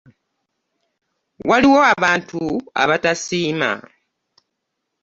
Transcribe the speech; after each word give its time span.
Waliwo 1.49 1.79
abantu 1.95 2.41
abatasiima. 2.81 3.71